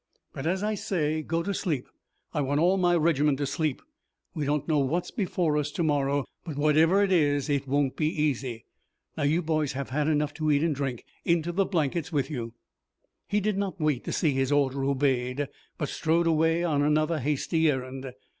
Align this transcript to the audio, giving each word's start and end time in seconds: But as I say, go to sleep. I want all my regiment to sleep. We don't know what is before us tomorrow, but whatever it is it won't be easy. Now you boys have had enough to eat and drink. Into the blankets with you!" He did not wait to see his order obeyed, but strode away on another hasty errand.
But 0.33 0.47
as 0.47 0.63
I 0.63 0.73
say, 0.73 1.21
go 1.21 1.43
to 1.43 1.53
sleep. 1.53 1.87
I 2.33 2.41
want 2.41 2.59
all 2.59 2.75
my 2.77 2.95
regiment 2.95 3.37
to 3.37 3.45
sleep. 3.45 3.83
We 4.33 4.45
don't 4.47 4.67
know 4.67 4.79
what 4.79 5.03
is 5.05 5.11
before 5.11 5.57
us 5.59 5.69
tomorrow, 5.69 6.25
but 6.43 6.57
whatever 6.57 7.03
it 7.03 7.11
is 7.11 7.49
it 7.51 7.67
won't 7.67 7.95
be 7.97 8.07
easy. 8.07 8.65
Now 9.15 9.21
you 9.25 9.43
boys 9.43 9.73
have 9.73 9.91
had 9.91 10.07
enough 10.07 10.33
to 10.39 10.49
eat 10.49 10.63
and 10.63 10.73
drink. 10.73 11.05
Into 11.23 11.51
the 11.51 11.65
blankets 11.65 12.11
with 12.11 12.31
you!" 12.31 12.55
He 13.27 13.39
did 13.39 13.59
not 13.59 13.79
wait 13.79 14.03
to 14.05 14.11
see 14.11 14.31
his 14.31 14.51
order 14.51 14.83
obeyed, 14.85 15.47
but 15.77 15.89
strode 15.89 16.25
away 16.25 16.63
on 16.63 16.81
another 16.81 17.19
hasty 17.19 17.69
errand. 17.69 18.11